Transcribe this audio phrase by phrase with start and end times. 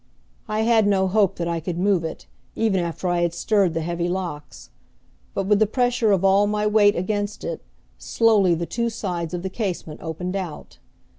[0.47, 3.81] I had no hope that I could move it, even after I had stirred the
[3.83, 4.71] heavy locks;
[5.35, 7.61] but, with the pressure of all my weight against it,
[7.99, 10.79] slowly the two sides of the casement opened out.